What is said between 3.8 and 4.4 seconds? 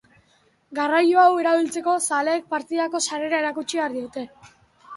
beharko dute.